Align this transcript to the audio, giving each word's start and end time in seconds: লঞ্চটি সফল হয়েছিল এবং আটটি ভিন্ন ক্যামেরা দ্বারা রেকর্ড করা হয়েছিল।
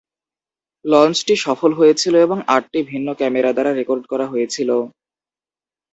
লঞ্চটি 0.85 1.33
সফল 1.45 1.71
হয়েছিল 1.79 2.13
এবং 2.25 2.37
আটটি 2.55 2.79
ভিন্ন 2.91 3.07
ক্যামেরা 3.19 3.51
দ্বারা 3.53 3.71
রেকর্ড 3.73 4.03
করা 4.11 4.25
হয়েছিল। 4.31 4.69